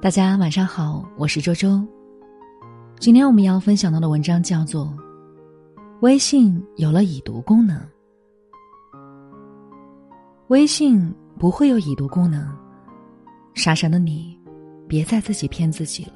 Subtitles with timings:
[0.00, 1.84] 大家晚上好，我是周周。
[3.00, 4.86] 今天我们要分享到的文章叫做
[6.02, 7.76] 《微信有了已读功能》。
[10.50, 12.48] 微信不会有已读功能，
[13.54, 14.38] 傻傻的你，
[14.86, 16.12] 别再自己骗自己了。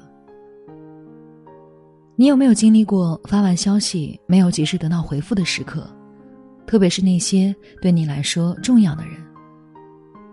[2.15, 5.85] 你有没有经历过发完消息没有及时得到回复的时刻？
[6.65, 9.15] 特别是那些对你来说重要的人，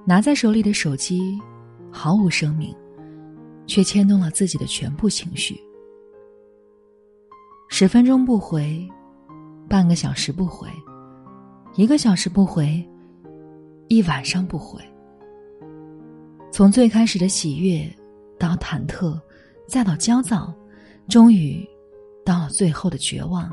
[0.06, 1.36] 拿在手里的手机
[1.90, 2.72] 毫无生命。
[3.70, 5.56] 却牵动了自己的全部情绪。
[7.68, 8.84] 十分钟不回，
[9.68, 10.68] 半个小时不回，
[11.76, 12.84] 一个小时不回，
[13.86, 14.82] 一晚上不回。
[16.50, 17.88] 从最开始的喜悦，
[18.40, 19.16] 到忐忑，
[19.68, 20.52] 再到焦躁，
[21.08, 21.64] 终于
[22.24, 23.48] 到了最后的绝望。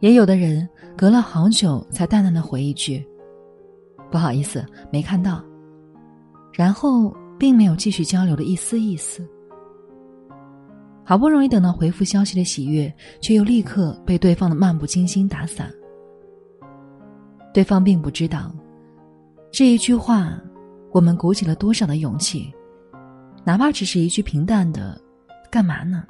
[0.00, 3.06] 也有的人隔了好久才淡淡的回一句
[4.10, 5.40] ：“不好意思，没看到。”
[6.52, 7.14] 然后。
[7.38, 9.26] 并没有继续交流的一丝一丝。
[11.04, 15.70] 好不容易等到回复消息的喜悦，却又立刻被对方的漫不经心打散。
[17.54, 18.52] 对方并不知道，
[19.52, 20.36] 这一句话，
[20.92, 22.52] 我们鼓起了多少的勇气，
[23.44, 25.00] 哪怕只是一句平淡的
[25.50, 26.04] “干嘛呢？”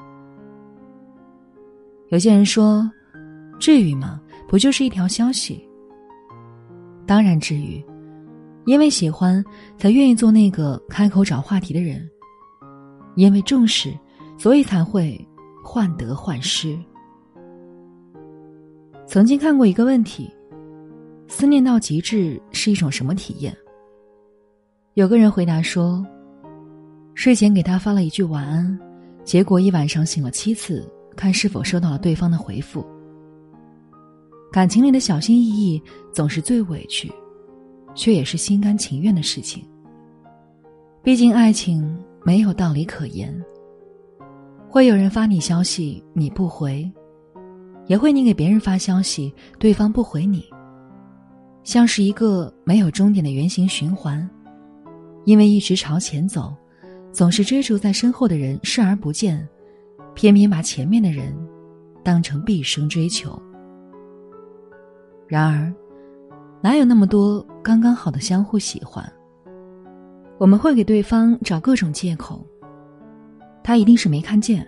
[2.08, 2.90] 有些人说
[3.60, 4.20] ：“至于吗？
[4.48, 5.62] 不就是一条消息？”
[7.06, 7.84] 当然至于。
[8.66, 9.42] 因为喜欢，
[9.78, 12.00] 才愿意做那个开口找话题的人；
[13.14, 13.96] 因为重视，
[14.36, 15.18] 所以才会
[15.64, 16.76] 患得患失。
[19.06, 20.28] 曾经看过一个问题：
[21.28, 23.56] 思念到极致是一种什么体验？
[24.94, 26.04] 有个人回答说：
[27.14, 28.78] 睡前给他发了一句晚安，
[29.22, 32.84] 结果一晚上醒了七次，看是否收到了对方的回复。
[34.50, 35.80] 感情里的小心翼翼，
[36.12, 37.12] 总是最委屈。
[37.96, 39.66] 却也是心甘情愿的事情。
[41.02, 43.34] 毕竟爱情没有道理可言。
[44.68, 46.88] 会有人发你消息你不回，
[47.86, 50.44] 也会你给别人发消息对方不回你，
[51.64, 54.28] 像是一个没有终点的圆形循环。
[55.24, 56.54] 因为一直朝前走，
[57.10, 59.48] 总是追逐在身后的人视而不见，
[60.14, 61.34] 偏偏把前面的人
[62.04, 63.40] 当成毕生追求。
[65.26, 65.72] 然而。
[66.66, 69.08] 哪有那么多刚刚好的相互喜欢？
[70.36, 72.44] 我们会给对方找各种借口。
[73.62, 74.66] 他一定是没看见，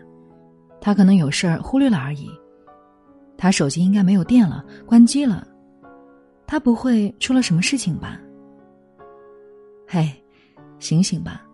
[0.80, 2.30] 他可能有事儿忽略了而已。
[3.36, 5.44] 他手机应该没有电了，关机了。
[6.46, 8.16] 他不会出了什么事情吧？
[9.84, 10.08] 嘿，
[10.78, 11.44] 醒醒吧！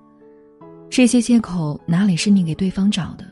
[0.91, 3.25] 这些借口哪里是你给对方找的？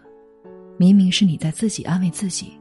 [0.78, 2.54] 明明是你在自己安慰自己。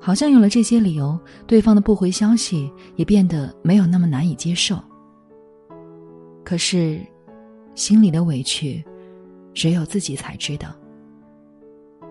[0.00, 4.82] 好像有了这些理由，对方的不回消息也变得没有那么难以接受。
[6.42, 6.98] 可是，
[7.74, 8.82] 心里的委屈，
[9.52, 10.74] 只有自己才知道。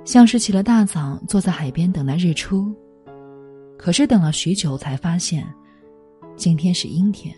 [0.06, 2.74] 像是起了大早，坐在海边等待日出，
[3.78, 5.46] 可是等了许久才发现，
[6.36, 7.36] 今天是阴天。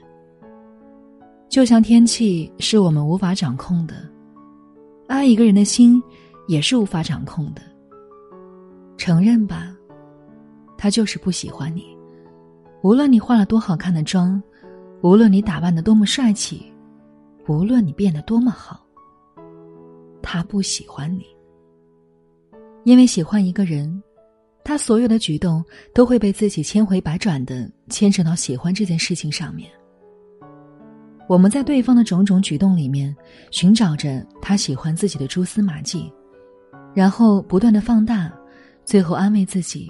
[1.49, 3.95] 就像天气是我们无法掌控的，
[5.07, 6.01] 爱一个人的心
[6.47, 7.61] 也是无法掌控的。
[8.97, 9.70] 承认吧。
[10.81, 11.95] 他就是不喜欢你，
[12.81, 14.41] 无论你化了多好看的妆，
[15.03, 16.73] 无论你打扮的多么帅气，
[17.47, 18.83] 无论你变得多么好，
[20.23, 21.23] 他不喜欢你。
[22.83, 24.01] 因为喜欢一个人，
[24.63, 29.69] 他所有的举动都会被自己千回百转的牵扯到喜欢这件事情上面。
[31.29, 33.15] 我们在对方的种种举动里面
[33.51, 36.11] 寻找着他喜欢自己的蛛丝马迹，
[36.95, 38.33] 然后不断的放大，
[38.83, 39.87] 最后安慰自己。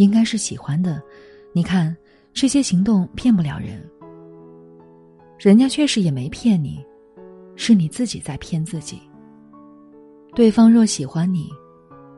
[0.00, 1.02] 应该是喜欢的，
[1.52, 1.94] 你看
[2.32, 3.86] 这些行动骗不了人。
[5.38, 6.82] 人家确实也没骗你，
[7.54, 8.98] 是你自己在骗自己。
[10.34, 11.50] 对方若喜欢你，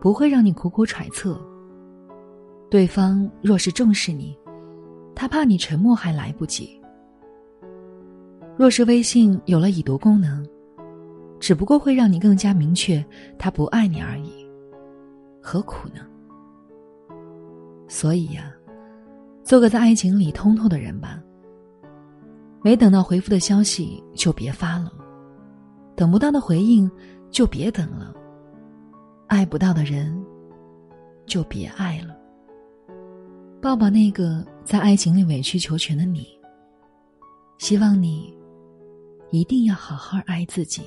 [0.01, 1.45] 不会让你苦苦揣测。
[2.71, 4.39] 对方若是重视你，
[5.13, 6.81] 他怕你沉默还来不及。
[8.57, 10.47] 若是微信有了已读功能，
[11.41, 13.05] 只不过会让你更加明确
[13.37, 14.47] 他不爱你而已，
[15.41, 16.07] 何苦呢？
[17.93, 18.51] 所以呀，
[19.45, 21.23] 做个在爱情里通透的人吧。
[22.63, 24.91] 没等到回复的消息就别发了，
[25.95, 26.91] 等不到的回应
[27.31, 28.15] 就别等了，
[29.27, 30.11] 爱不到的人
[31.27, 32.17] 就别爱了。
[33.61, 36.27] 抱抱那个在爱情里委曲求全的你。
[37.59, 38.35] 希望你
[39.31, 40.83] 一定要好好爱自己。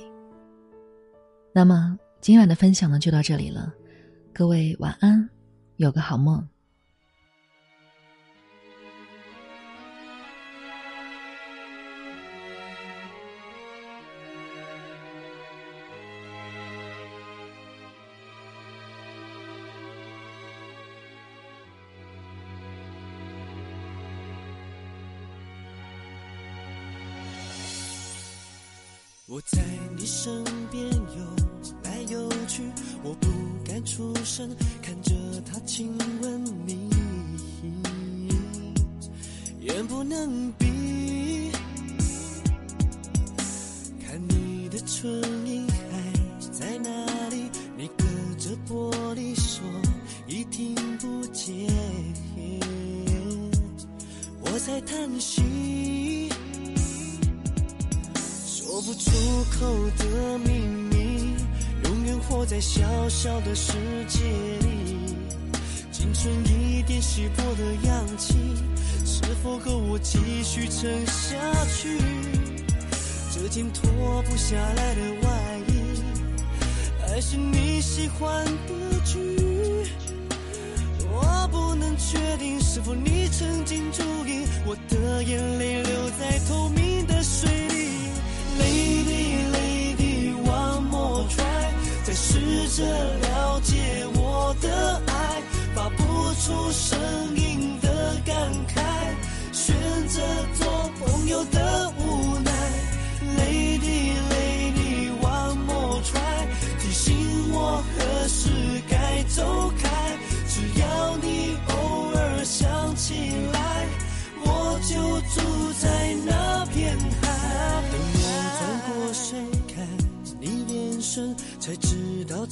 [1.54, 3.72] 那么今晚的分享呢就到这里了，
[4.34, 5.30] 各位晚安，
[5.76, 6.44] 有个好梦。
[29.36, 29.62] 我在
[29.94, 31.36] 你身边游
[31.84, 32.62] 来游去，
[33.02, 33.28] 我不
[33.66, 34.48] 敢出声，
[34.80, 35.12] 看着
[35.44, 35.92] 他亲
[36.22, 36.88] 吻你，
[39.60, 41.50] 眼不能闭。
[44.06, 45.06] 看你的唇
[45.46, 46.88] 印还在哪
[47.28, 47.50] 里？
[47.76, 48.06] 你隔
[48.38, 49.62] 着玻璃说
[50.26, 51.70] 已听不见，
[54.40, 55.42] 我在叹息。
[58.86, 59.10] 不出
[59.58, 61.34] 口的秘密，
[61.86, 63.72] 永远活在小小的世
[64.06, 64.20] 界
[64.60, 64.96] 里。
[65.90, 68.34] 青春一点稀薄的氧气，
[69.04, 71.36] 是否够我继续撑下
[71.66, 71.98] 去？
[73.34, 76.00] 这件脱不下来的外衣，
[77.00, 79.18] 还是你喜欢的剧？
[81.10, 87.75] 我不能确定是否你曾经注意，我的眼泪流在透明的水里。
[88.76, 91.72] Lady, lady, one more try，
[92.04, 92.84] 再试着
[93.20, 95.42] 了解我的爱，
[95.74, 96.02] 发不
[96.34, 96.98] 出声
[97.34, 98.34] 音的感
[98.68, 98.76] 慨，
[99.50, 99.74] 选
[100.08, 100.20] 择
[100.58, 102.52] 做朋友的无奈。
[103.38, 106.46] Lady, lady, one more try，
[106.78, 108.50] 提醒我何时
[108.90, 108.95] 该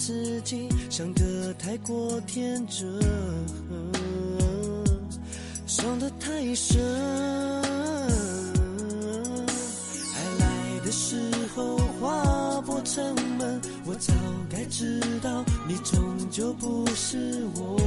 [0.06, 2.86] 自己想得太过天真，
[5.66, 6.78] 伤得太深。
[10.12, 11.16] 爱来的时
[11.56, 13.02] 候划破城
[13.38, 14.12] 门，我早
[14.50, 17.80] 该知道你终究不是我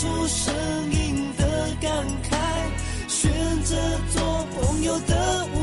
[0.00, 0.54] 出声
[0.90, 1.44] 音的
[1.78, 1.90] 感
[2.22, 2.34] 慨，
[3.06, 3.30] 选
[3.62, 3.76] 择
[4.08, 5.59] 做朋友的我。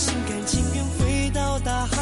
[0.00, 1.94] 心甘情愿回到大海。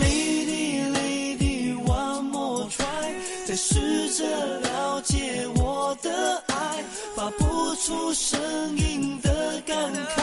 [0.00, 3.12] Lady, lady, one more try，
[3.44, 4.24] 再试着
[4.60, 6.84] 了解我的爱，
[7.16, 8.38] 发不出声
[8.76, 9.76] 音的感
[10.14, 10.22] 慨，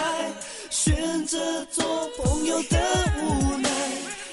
[0.69, 1.85] 选择做
[2.17, 2.79] 朋友的
[3.19, 3.69] 无奈。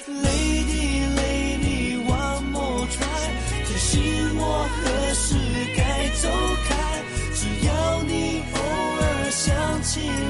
[0.07, 3.27] Lady, lady, one more try，
[3.67, 5.35] 提醒我何时
[5.75, 6.29] 该走
[6.69, 7.03] 开，
[7.35, 8.57] 只要你偶
[9.01, 10.22] 尔想起。